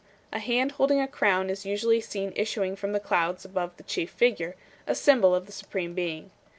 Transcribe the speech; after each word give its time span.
A 0.33 0.39
hand 0.39 0.71
holding 0.71 0.99
a 0.99 1.07
crown 1.07 1.47
is 1.51 1.63
usually 1.63 2.01
seen 2.01 2.33
issuing 2.35 2.75
from 2.75 2.91
the 2.91 2.99
clouds 2.99 3.45
above 3.45 3.77
the 3.77 3.83
chief 3.83 4.09
figure, 4.09 4.55
a 4.87 4.95
symbol 4.95 5.35
of 5.35 5.45
the 5.45 5.51
Supreme 5.51 5.93
Being. 5.93 6.31